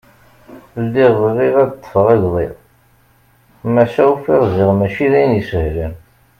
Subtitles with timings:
[0.83, 2.53] Lliɣ bɣiɣ ad ad d-ṭṭfeɣ agḍiḍ
[3.73, 5.93] maca ufiɣ ziɣ mačči d ayen isehlen.